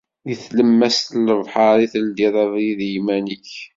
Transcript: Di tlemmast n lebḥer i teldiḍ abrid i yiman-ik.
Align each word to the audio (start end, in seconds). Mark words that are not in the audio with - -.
Di 0.25 0.35
tlemmast 0.43 1.07
n 1.13 1.17
lebḥer 1.27 1.77
i 1.85 1.87
teldiḍ 1.93 2.35
abrid 2.43 2.79
i 2.87 2.89
yiman-ik. 2.93 3.51